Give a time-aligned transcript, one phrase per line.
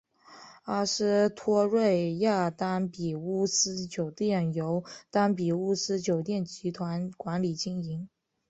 [0.63, 8.09] 阿斯托瑞亚丹比乌斯酒店由丹比乌斯酒店集团管理经营。